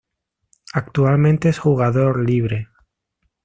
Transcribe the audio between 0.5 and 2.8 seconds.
Actualmente es jugador libre.